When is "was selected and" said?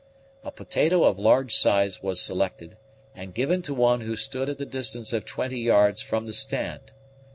2.01-3.35